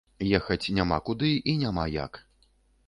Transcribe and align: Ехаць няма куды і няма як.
Ехаць 0.37 0.71
няма 0.79 0.97
куды 1.11 1.31
і 1.53 1.57
няма 1.67 1.89
як. 2.03 2.21